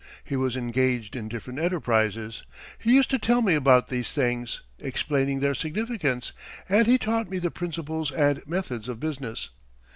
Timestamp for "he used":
2.79-3.11